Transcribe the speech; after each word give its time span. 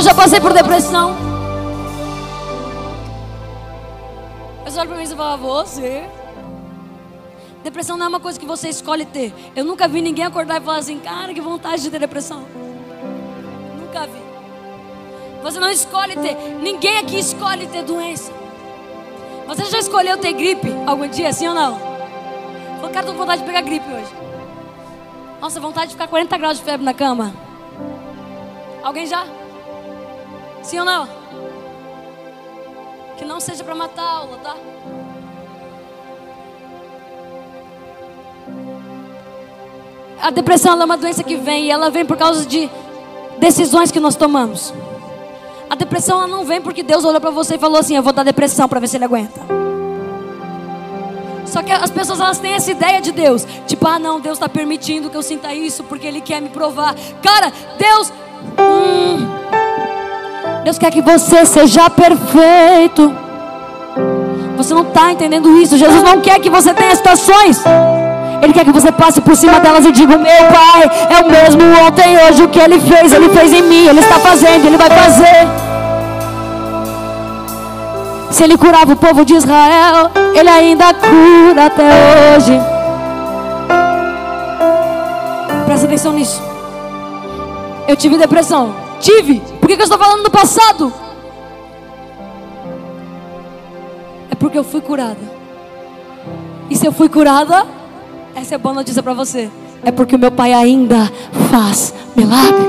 Eu 0.00 0.04
já 0.04 0.14
passei 0.14 0.40
por 0.40 0.54
depressão. 0.54 1.14
Mas 4.64 4.78
olha 4.78 4.88
pra 4.88 4.96
mim 4.96 5.02
e 5.02 5.06
fala, 5.08 5.36
você. 5.36 6.08
Depressão 7.62 7.98
não 7.98 8.06
é 8.06 8.08
uma 8.08 8.18
coisa 8.18 8.40
que 8.40 8.46
você 8.46 8.70
escolhe 8.70 9.04
ter. 9.04 9.34
Eu 9.54 9.62
nunca 9.62 9.86
vi 9.86 10.00
ninguém 10.00 10.24
acordar 10.24 10.58
e 10.58 10.64
falar 10.64 10.78
assim, 10.78 10.98
cara, 11.00 11.34
que 11.34 11.40
vontade 11.42 11.82
de 11.82 11.90
ter 11.90 11.98
depressão. 11.98 12.46
Nunca 13.78 14.06
vi. 14.06 14.22
Você 15.42 15.60
não 15.60 15.68
escolhe 15.68 16.16
ter. 16.16 16.34
Ninguém 16.62 16.96
aqui 16.96 17.18
escolhe 17.18 17.66
ter 17.66 17.82
doença. 17.82 18.32
Você 19.48 19.66
já 19.66 19.80
escolheu 19.80 20.16
ter 20.16 20.32
gripe 20.32 20.74
algum 20.86 21.08
dia, 21.08 21.30
sim 21.30 21.46
ou 21.46 21.54
não? 21.54 21.78
Falei, 22.78 22.90
cara, 22.90 23.04
tô 23.04 23.12
com 23.12 23.18
vontade 23.18 23.42
de 23.42 23.46
pegar 23.46 23.60
gripe 23.60 23.92
hoje. 23.92 24.14
Nossa, 25.42 25.60
vontade 25.60 25.88
de 25.88 25.92
ficar 25.92 26.08
40 26.08 26.38
graus 26.38 26.56
de 26.56 26.64
febre 26.64 26.86
na 26.86 26.94
cama. 26.94 27.34
Alguém 28.82 29.06
já? 29.06 29.39
Sim 30.70 30.78
ou 30.78 30.84
não? 30.84 31.08
Que 33.18 33.24
não 33.24 33.40
seja 33.40 33.64
para 33.64 33.74
matar 33.74 34.04
a 34.04 34.18
aula, 34.18 34.36
tá? 34.36 34.54
A 40.22 40.30
depressão 40.30 40.80
é 40.80 40.84
uma 40.84 40.96
doença 40.96 41.24
que 41.24 41.34
vem 41.34 41.64
e 41.64 41.70
ela 41.72 41.90
vem 41.90 42.06
por 42.06 42.16
causa 42.16 42.46
de 42.46 42.70
decisões 43.38 43.90
que 43.90 43.98
nós 43.98 44.14
tomamos. 44.14 44.72
A 45.68 45.74
depressão 45.74 46.18
ela 46.18 46.28
não 46.28 46.44
vem 46.44 46.60
porque 46.60 46.84
Deus 46.84 47.04
olhou 47.04 47.20
para 47.20 47.30
você 47.32 47.56
e 47.56 47.58
falou 47.58 47.80
assim: 47.80 47.96
Eu 47.96 48.02
vou 48.04 48.12
dar 48.12 48.22
depressão 48.22 48.68
para 48.68 48.78
ver 48.78 48.86
se 48.86 48.96
ele 48.96 49.06
aguenta. 49.06 49.40
Só 51.46 51.64
que 51.64 51.72
as 51.72 51.90
pessoas 51.90 52.20
elas 52.20 52.38
têm 52.38 52.52
essa 52.52 52.70
ideia 52.70 53.00
de 53.00 53.10
Deus, 53.10 53.44
tipo, 53.66 53.88
ah 53.88 53.98
não, 53.98 54.20
Deus 54.20 54.38
está 54.38 54.48
permitindo 54.48 55.10
que 55.10 55.16
eu 55.16 55.22
sinta 55.24 55.52
isso 55.52 55.82
porque 55.82 56.06
Ele 56.06 56.20
quer 56.20 56.40
me 56.40 56.48
provar. 56.48 56.94
Cara, 57.20 57.52
Deus, 57.76 58.12
hum, 58.56 59.39
Deus 60.64 60.78
quer 60.78 60.90
que 60.90 61.00
você 61.00 61.46
seja 61.46 61.88
perfeito. 61.88 63.12
Você 64.56 64.74
não 64.74 64.82
está 64.82 65.10
entendendo 65.12 65.56
isso. 65.58 65.76
Jesus 65.76 66.02
não 66.02 66.20
quer 66.20 66.38
que 66.38 66.50
você 66.50 66.74
tenha 66.74 66.94
situações. 66.94 67.62
Ele 68.42 68.52
quer 68.52 68.64
que 68.64 68.72
você 68.72 68.92
passe 68.92 69.20
por 69.20 69.34
cima 69.36 69.58
delas 69.58 69.84
e 69.86 69.92
diga: 69.92 70.16
Meu 70.18 70.44
Pai 70.48 70.90
é 71.10 71.22
o 71.22 71.30
mesmo 71.30 71.62
ontem, 71.86 72.16
hoje. 72.24 72.42
O 72.42 72.48
que 72.48 72.58
Ele 72.58 72.78
fez, 72.80 73.12
Ele 73.12 73.28
fez 73.30 73.52
em 73.52 73.62
mim. 73.62 73.86
Ele 73.86 74.00
está 74.00 74.18
fazendo, 74.18 74.66
Ele 74.66 74.76
vai 74.76 74.90
fazer. 74.90 75.48
Se 78.30 78.44
Ele 78.44 78.56
curava 78.56 78.92
o 78.92 78.96
povo 78.96 79.24
de 79.24 79.34
Israel, 79.34 80.10
Ele 80.34 80.48
ainda 80.48 80.94
cura 80.94 81.66
até 81.66 81.90
hoje. 82.36 82.60
Presta 85.64 85.86
atenção 85.86 86.12
nisso. 86.12 86.42
Eu 87.88 87.96
tive 87.96 88.16
depressão. 88.18 88.74
Tive. 89.00 89.49
Que, 89.70 89.76
que 89.76 89.82
eu 89.82 89.84
estou 89.84 90.00
falando 90.00 90.24
do 90.24 90.30
passado? 90.32 90.92
É 94.28 94.34
porque 94.34 94.58
eu 94.58 94.64
fui 94.64 94.80
curada. 94.80 95.20
E 96.68 96.74
se 96.74 96.84
eu 96.84 96.90
fui 96.90 97.08
curada, 97.08 97.64
essa 98.34 98.56
é 98.56 98.58
boa 98.58 98.74
notícia 98.74 99.00
para 99.00 99.14
você. 99.14 99.48
É 99.84 99.92
porque 99.92 100.16
o 100.16 100.18
meu 100.18 100.32
pai 100.32 100.52
ainda 100.52 101.08
faz 101.52 101.94
milagre. 102.16 102.68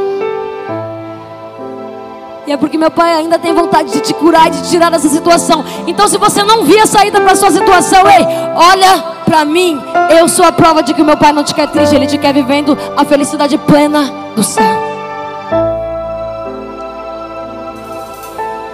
E 2.45 2.51
é 2.51 2.57
porque 2.57 2.77
meu 2.77 2.91
pai 2.91 3.15
ainda 3.15 3.39
tem 3.39 3.51
vontade 3.51 3.91
de 3.93 4.01
te 4.01 4.13
curar 4.13 4.49
e 4.49 4.51
de 4.51 4.69
tirar 4.69 4.91
dessa 4.91 5.09
situação. 5.09 5.65
Então, 5.87 6.07
se 6.07 6.19
você 6.19 6.43
não 6.43 6.65
via 6.65 6.85
saída 6.85 7.19
para 7.19 7.35
sua 7.35 7.49
situação, 7.49 8.07
ei, 8.07 8.23
olha 8.55 9.01
para 9.25 9.43
mim. 9.43 9.81
Eu 10.15 10.29
sou 10.29 10.45
a 10.45 10.51
prova 10.51 10.83
de 10.83 10.93
que 10.93 11.01
o 11.01 11.05
meu 11.05 11.17
pai 11.17 11.33
não 11.33 11.43
te 11.43 11.55
quer 11.55 11.67
triste, 11.67 11.95
ele 11.95 12.05
te 12.05 12.19
quer 12.19 12.31
vivendo 12.31 12.77
a 12.95 13.03
felicidade 13.03 13.57
plena 13.57 14.03
do 14.35 14.43
céu. 14.43 14.90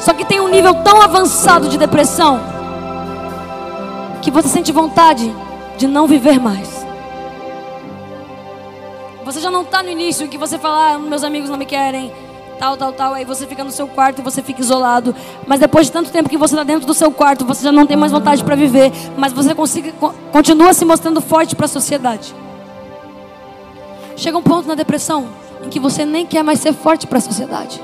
Só 0.08 0.14
que 0.14 0.24
tem 0.24 0.40
um 0.40 0.48
nível 0.48 0.74
tão 0.86 1.02
avançado 1.02 1.68
de 1.68 1.78
depressão 1.78 2.40
que 4.22 4.32
você 4.32 4.48
sente 4.48 4.72
vontade 4.72 5.36
de 5.78 5.86
não 5.86 6.08
viver 6.08 6.40
mais. 6.40 6.88
Você 9.26 9.42
já 9.42 9.52
não 9.52 9.64
está 9.64 9.84
no 9.84 9.90
início 9.90 10.26
em 10.26 10.30
que 10.30 10.38
você 10.38 10.58
fala, 10.58 10.94
ah, 10.94 10.98
meus 10.98 11.26
amigos 11.26 11.50
não 11.50 11.58
me 11.58 11.66
querem, 11.66 12.10
tal, 12.58 12.78
tal, 12.78 12.94
tal. 12.94 13.14
Aí 13.16 13.26
você 13.26 13.46
fica 13.46 13.66
no 13.66 13.70
seu 13.70 13.86
quarto 13.86 14.20
e 14.20 14.24
você 14.24 14.42
fica 14.42 14.62
isolado. 14.62 15.14
Mas 15.46 15.60
depois 15.60 15.88
de 15.88 15.92
tanto 15.92 16.10
tempo 16.10 16.30
que 16.30 16.38
você 16.38 16.54
está 16.54 16.64
dentro 16.64 16.88
do 16.88 16.94
seu 16.94 17.12
quarto, 17.12 17.44
você 17.44 17.66
já 17.66 17.72
não 17.74 17.86
tem 17.86 17.98
mais 17.98 18.14
vontade 18.14 18.42
para 18.46 18.56
viver. 18.56 18.94
Mas 19.18 19.34
você 19.34 19.54
consiga, 19.54 19.92
continua 20.32 20.74
se 20.74 20.86
mostrando 20.86 21.20
forte 21.20 21.54
para 21.54 21.66
a 21.66 21.68
sociedade. 21.68 22.34
Chega 24.16 24.38
um 24.38 24.42
ponto 24.42 24.70
na 24.70 24.76
depressão 24.76 25.28
em 25.66 25.68
que 25.68 25.82
você 25.82 26.06
nem 26.06 26.26
quer 26.26 26.44
mais 26.44 26.62
ser 26.62 26.72
forte 26.72 27.06
para 27.06 27.18
a 27.18 27.22
sociedade. 27.22 27.82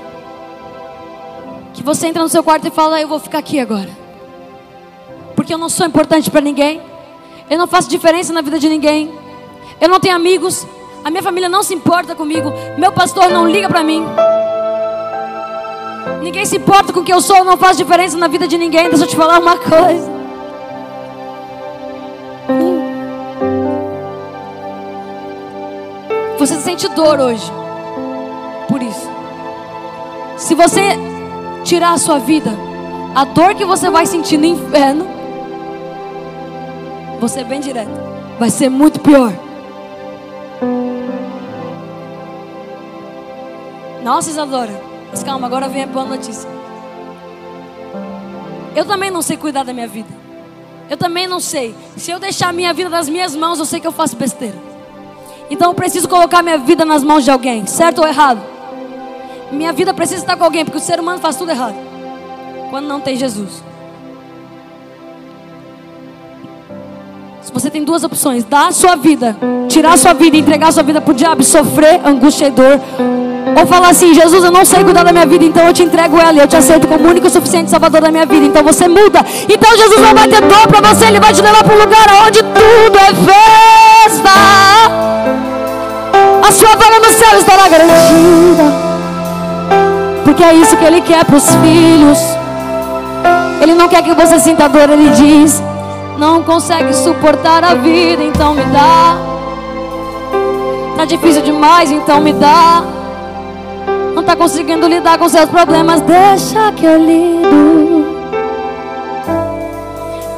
Que 1.83 1.87
você 1.87 2.07
entra 2.07 2.23
no 2.23 2.29
seu 2.29 2.41
quarto 2.41 2.65
e 2.65 2.71
fala, 2.71 3.01
eu 3.01 3.09
vou 3.09 3.19
ficar 3.19 3.39
aqui 3.39 3.59
agora. 3.59 3.89
Porque 5.35 5.53
eu 5.53 5.57
não 5.57 5.67
sou 5.67 5.85
importante 5.85 6.31
para 6.31 6.39
ninguém. 6.39 6.81
Eu 7.49 7.57
não 7.57 7.67
faço 7.67 7.89
diferença 7.89 8.31
na 8.31 8.39
vida 8.39 8.57
de 8.57 8.69
ninguém. 8.69 9.13
Eu 9.81 9.89
não 9.89 9.99
tenho 9.99 10.15
amigos. 10.15 10.65
A 11.03 11.09
minha 11.09 11.21
família 11.21 11.49
não 11.49 11.61
se 11.61 11.73
importa 11.73 12.15
comigo. 12.15 12.53
Meu 12.77 12.93
pastor 12.93 13.29
não 13.29 13.45
liga 13.45 13.67
para 13.67 13.83
mim. 13.83 14.01
Ninguém 16.21 16.45
se 16.45 16.55
importa 16.55 16.93
com 16.93 17.01
o 17.01 17.03
que 17.03 17.11
eu 17.11 17.19
sou. 17.19 17.35
Eu 17.35 17.43
não 17.43 17.57
faço 17.57 17.79
diferença 17.79 18.17
na 18.17 18.29
vida 18.29 18.47
de 18.47 18.57
ninguém. 18.57 18.87
Deixa 18.87 19.03
eu 19.03 19.07
te 19.09 19.17
falar 19.17 19.39
uma 19.39 19.57
coisa. 19.57 20.09
Você 26.39 26.61
sente 26.61 26.87
dor 26.87 27.19
hoje. 27.19 27.51
Por 28.69 28.81
isso. 28.81 29.09
Se 30.37 30.55
você 30.55 30.97
tirar 31.73 31.93
a 31.93 31.97
sua 31.97 32.19
vida, 32.19 32.51
a 33.15 33.23
dor 33.23 33.55
que 33.55 33.65
você 33.65 33.89
vai 33.89 34.05
sentir 34.05 34.37
no 34.37 34.45
inferno, 34.45 35.07
você 37.19 37.39
é 37.39 37.43
bem 37.43 37.59
direto, 37.59 37.89
vai 38.37 38.51
ser 38.51 38.69
muito 38.69 38.99
pior. 38.99 39.33
Nossa, 44.03 44.29
Isadora. 44.29 44.79
Mas 45.09 45.23
calma, 45.23 45.47
agora 45.47 45.67
vem 45.67 45.81
a 45.81 45.87
boa 45.87 46.05
notícia. 46.05 46.47
Eu 48.75 48.85
também 48.85 49.09
não 49.09 49.23
sei 49.23 49.35
cuidar 49.35 49.63
da 49.63 49.73
minha 49.73 49.87
vida. 49.87 50.09
Eu 50.91 50.97
também 50.97 51.25
não 51.25 51.39
sei. 51.39 51.73
Se 51.97 52.11
eu 52.11 52.19
deixar 52.19 52.49
a 52.49 52.53
minha 52.53 52.71
vida 52.71 52.89
nas 52.89 53.09
minhas 53.09 53.35
mãos, 53.35 53.57
eu 53.57 53.65
sei 53.65 53.79
que 53.79 53.87
eu 53.87 53.91
faço 53.91 54.15
besteira. 54.15 54.57
Então 55.49 55.71
eu 55.71 55.73
preciso 55.73 56.07
colocar 56.07 56.43
minha 56.43 56.59
vida 56.59 56.85
nas 56.85 57.03
mãos 57.03 57.23
de 57.23 57.31
alguém, 57.31 57.65
certo 57.65 57.99
ou 57.99 58.07
errado? 58.07 58.52
Minha 59.53 59.71
vida 59.71 59.93
precisa 59.93 60.21
estar 60.21 60.35
com 60.35 60.43
alguém, 60.43 60.65
porque 60.65 60.77
o 60.77 60.81
ser 60.81 60.99
humano 60.99 61.19
faz 61.19 61.35
tudo 61.35 61.51
errado. 61.51 61.75
Quando 62.69 62.87
não 62.87 62.99
tem 62.99 63.15
Jesus. 63.15 63.63
Você 67.53 67.69
tem 67.69 67.83
duas 67.83 68.03
opções: 68.03 68.43
dar 68.43 68.69
a 68.69 68.71
sua 68.71 68.95
vida, 68.95 69.37
tirar 69.69 69.93
a 69.93 69.97
sua 69.97 70.13
vida 70.13 70.35
entregar 70.35 70.69
a 70.69 70.71
sua 70.71 70.83
vida 70.83 70.99
para 70.99 71.11
o 71.11 71.13
diabo, 71.13 71.43
sofrer 71.43 72.01
angústia 72.03 72.47
e 72.47 72.51
dor. 72.51 72.79
Ou 73.55 73.67
falar 73.67 73.89
assim: 73.89 74.13
Jesus, 74.13 74.43
eu 74.43 74.51
não 74.51 74.65
sei 74.65 74.83
cuidar 74.83 75.03
da 75.03 75.11
minha 75.11 75.25
vida, 75.25 75.45
então 75.45 75.63
eu 75.67 75.73
te 75.73 75.83
entrego 75.83 76.19
ela 76.19 76.33
e 76.33 76.39
eu 76.39 76.47
te 76.47 76.55
aceito 76.55 76.87
como 76.87 77.07
único 77.07 77.27
e 77.27 77.29
suficiente 77.29 77.69
salvador 77.69 78.01
da 78.01 78.11
minha 78.11 78.25
vida. 78.25 78.45
Então 78.45 78.63
você 78.63 78.87
muda. 78.87 79.23
Então 79.47 79.77
Jesus 79.77 80.01
não 80.01 80.15
vai 80.15 80.27
ter 80.27 80.41
dor 80.41 80.67
para 80.67 80.81
você, 80.81 81.05
ele 81.05 81.19
vai 81.19 81.31
te 81.31 81.41
levar 81.41 81.63
para 81.63 81.75
um 81.75 81.79
lugar 81.79 82.07
onde 82.25 82.39
tudo 82.41 82.97
é 82.97 83.13
festa. 83.13 84.29
A 86.47 86.51
sua 86.51 86.75
vaga 86.75 86.99
no 86.99 87.09
céu 87.13 87.39
estará 87.39 87.69
garantida. 87.69 88.82
Porque 90.33 90.45
é 90.45 90.55
isso 90.55 90.75
que 90.75 90.83
ele 90.83 90.99
quer 91.01 91.23
para 91.23 91.35
os 91.35 91.47
filhos. 91.57 92.17
Ele 93.61 93.75
não 93.75 93.87
quer 93.87 94.01
que 94.01 94.15
você 94.15 94.39
sinta 94.39 94.67
dor, 94.67 94.89
ele 94.89 95.11
diz: 95.11 95.61
não 96.17 96.41
consegue 96.41 96.91
suportar 96.91 97.63
a 97.63 97.75
vida, 97.75 98.23
então 98.23 98.55
me 98.55 98.63
dá. 98.63 99.15
Tá 100.97 101.05
difícil 101.05 101.43
demais, 101.43 101.91
então 101.91 102.19
me 102.19 102.33
dá. 102.33 102.83
Não 104.15 104.23
tá 104.23 104.35
conseguindo 104.35 104.87
lidar 104.87 105.19
com 105.19 105.29
seus 105.29 105.47
problemas, 105.51 106.01
deixa 106.01 106.71
que 106.71 106.83
eu 106.83 106.97
lido. 106.97 108.07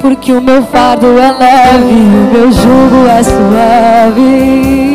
Porque 0.02 0.34
o 0.34 0.42
meu 0.42 0.62
fardo 0.64 1.18
é 1.18 1.31
leve, 1.31 1.94
o 1.94 2.34
meu 2.34 2.52
jugo 2.52 3.08
é 3.08 3.24
suave. 3.24 4.94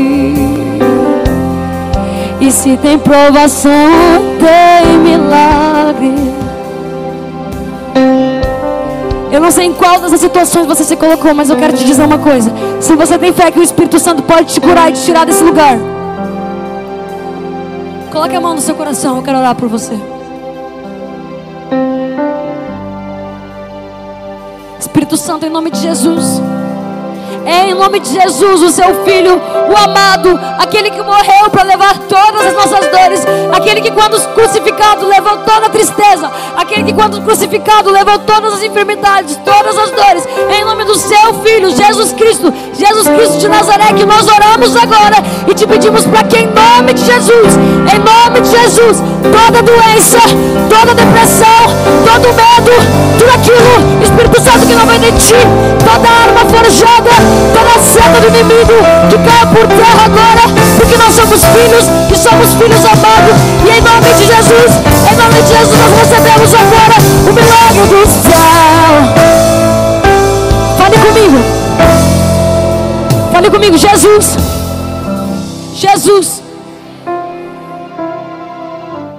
Se 2.50 2.76
tem 2.76 2.98
provação, 2.98 3.70
tem 4.38 4.98
milagre. 4.98 6.14
Eu 9.32 9.40
não 9.40 9.50
sei 9.50 9.66
em 9.66 9.72
qual 9.72 10.00
dessas 10.00 10.20
situações 10.20 10.66
você 10.66 10.84
se 10.84 10.96
colocou, 10.96 11.32
mas 11.32 11.48
eu 11.48 11.56
quero 11.56 11.76
te 11.76 11.84
dizer 11.84 12.04
uma 12.04 12.18
coisa. 12.18 12.52
Se 12.80 12.94
você 12.96 13.16
tem 13.16 13.32
fé 13.32 13.50
que 13.50 13.60
o 13.60 13.62
Espírito 13.62 13.98
Santo 13.98 14.22
pode 14.22 14.52
te 14.52 14.60
curar 14.60 14.90
e 14.90 14.92
te 14.92 15.02
tirar 15.02 15.24
desse 15.24 15.42
lugar, 15.42 15.78
coloque 18.12 18.34
a 18.34 18.40
mão 18.40 18.54
no 18.54 18.60
seu 18.60 18.74
coração, 18.74 19.16
eu 19.16 19.22
quero 19.22 19.38
orar 19.38 19.54
por 19.54 19.68
você. 19.68 19.94
Espírito 24.78 25.16
Santo, 25.16 25.46
em 25.46 25.50
nome 25.50 25.70
de 25.70 25.78
Jesus. 25.78 26.42
Em 27.52 27.74
nome 27.74 27.98
de 27.98 28.12
Jesus, 28.12 28.62
o 28.62 28.70
seu 28.70 29.04
filho, 29.04 29.42
o 29.68 29.76
amado, 29.76 30.38
aquele 30.56 30.88
que 30.88 31.02
morreu 31.02 31.50
para 31.50 31.64
levar 31.64 31.98
todas 31.98 32.46
as 32.46 32.54
nossas 32.54 32.86
dores, 32.92 33.26
aquele 33.52 33.80
que 33.80 33.90
quando 33.90 34.20
crucificado 34.34 35.04
levou 35.04 35.38
toda 35.38 35.66
a 35.66 35.68
tristeza, 35.68 36.30
aquele 36.56 36.84
que 36.84 36.92
quando 36.92 37.20
crucificado 37.22 37.90
levou 37.90 38.20
todas 38.20 38.54
as 38.54 38.62
enfermidades, 38.62 39.36
todas 39.44 39.76
as 39.76 39.90
dores. 39.90 40.28
Em 40.56 40.64
nome 40.64 40.84
do 40.84 40.94
seu 40.94 41.34
filho, 41.42 41.74
Jesus 41.74 42.12
Cristo, 42.12 42.54
Jesus 42.72 43.08
Cristo 43.08 43.38
de 43.38 43.48
Nazaré, 43.48 43.94
que 43.94 44.06
nós 44.06 44.28
oramos 44.28 44.76
agora 44.76 45.16
e 45.48 45.52
te 45.52 45.66
pedimos 45.66 46.06
para 46.06 46.22
que 46.22 46.38
em 46.38 46.46
nome 46.46 46.94
de 46.94 47.04
Jesus, 47.04 47.56
em 47.92 47.98
nome 47.98 48.42
de 48.42 48.48
Jesus, 48.48 49.02
toda 49.22 49.60
doença, 49.60 50.20
toda 50.68 50.94
depressão, 50.94 51.66
todo 52.06 52.32
medo, 52.32 52.70
tudo 53.18 53.30
aquilo, 53.34 54.02
Espírito 54.04 54.40
Santo 54.40 54.68
que 54.68 54.74
não 54.74 54.86
vem 54.86 55.00
de 55.00 55.12
ti, 55.18 55.34
toda 55.84 56.29
forjada, 56.50 57.10
toda 57.54 57.78
seta 57.82 58.20
do 58.20 58.28
inimigo 58.28 58.74
que 59.08 59.16
caia 59.18 59.46
por 59.46 59.66
terra 59.68 60.04
agora, 60.04 60.44
porque 60.76 60.96
nós 60.96 61.14
somos 61.14 61.44
filhos 61.44 61.84
e 62.10 62.16
somos 62.16 62.54
filhos 62.54 62.84
amados, 62.84 63.36
e 63.64 63.78
em 63.78 63.80
nome 63.80 64.12
de 64.14 64.24
Jesus, 64.26 64.70
em 65.10 65.16
nome 65.16 65.42
de 65.42 65.48
Jesus 65.48 65.78
nós 65.78 65.92
recebemos 66.00 66.54
agora 66.54 66.96
o 67.28 67.32
milagre 67.32 67.86
do 67.88 68.06
céu. 68.06 69.40
Fale 70.78 70.98
comigo. 70.98 71.38
Fale 73.32 73.50
comigo, 73.50 73.78
Jesus. 73.78 74.36
Jesus. 75.74 76.42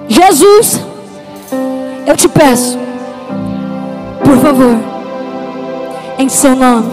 Jesus. 0.07 0.81
Eu 2.05 2.15
te 2.17 2.27
peço, 2.27 2.77
por 4.23 4.37
favor, 4.39 4.75
em 6.17 6.27
seu 6.27 6.55
nome, 6.55 6.91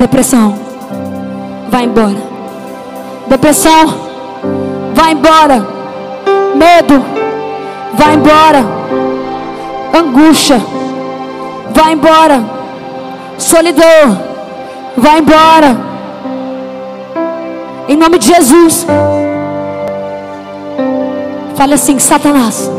depressão, 0.00 0.54
vai 1.70 1.84
embora. 1.84 2.16
Depressão, 3.28 3.94
vai 4.94 5.12
embora. 5.12 5.66
Medo, 6.56 7.04
vai 7.92 8.14
embora. 8.14 8.64
Angústia, 9.94 10.58
vai 11.74 11.92
embora. 11.92 12.42
Solidão, 13.36 14.18
vai 14.96 15.18
embora. 15.18 15.76
Em 17.86 17.96
nome 17.96 18.18
de 18.18 18.26
Jesus. 18.28 18.86
Fale 21.56 21.74
assim, 21.74 21.98
Satanás. 21.98 22.70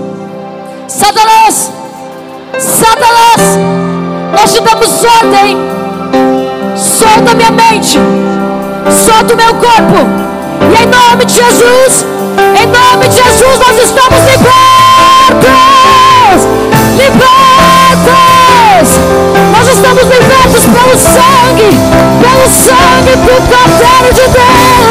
Satanás! 0.88 1.71
Satanás! 2.57 3.41
Nós 4.33 4.53
te 4.53 4.62
damos 4.62 5.06
ordem 5.06 5.81
solta 6.75 7.33
minha 7.35 7.51
mente, 7.51 7.99
solta 9.05 9.33
o 9.33 9.37
meu 9.37 9.53
corpo. 9.55 10.07
E 10.71 10.83
em 10.83 10.87
nome 10.87 11.25
de 11.25 11.33
Jesus, 11.33 12.05
em 12.37 12.67
nome 12.67 13.07
de 13.07 13.15
Jesus, 13.15 13.59
nós 13.59 13.77
estamos 13.83 14.19
libertos! 14.19 14.51
Libertos! 16.97 17.51
Nós 19.51 19.67
estamos 19.67 20.03
libertos 20.03 20.63
pelo 20.65 20.95
sangue, 20.97 21.69
pelo 22.21 22.47
sangue, 22.49 23.17
pelo 23.25 23.41
poder 23.41 24.13
de 24.13 24.27
Deus. 24.29 24.90